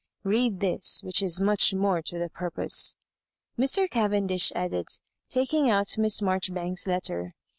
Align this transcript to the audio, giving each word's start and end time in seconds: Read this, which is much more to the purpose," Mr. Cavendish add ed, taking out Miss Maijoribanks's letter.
Read 0.23 0.61
this, 0.61 1.03
which 1.03 1.21
is 1.21 1.39
much 1.39 1.75
more 1.75 2.01
to 2.01 2.17
the 2.17 2.27
purpose," 2.27 2.95
Mr. 3.55 3.87
Cavendish 3.87 4.51
add 4.55 4.73
ed, 4.73 4.87
taking 5.29 5.69
out 5.69 5.95
Miss 5.95 6.21
Maijoribanks's 6.21 6.87
letter. 6.87 7.35